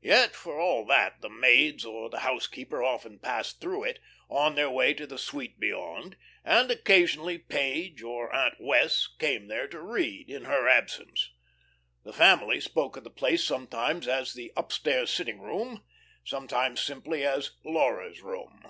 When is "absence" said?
10.66-11.30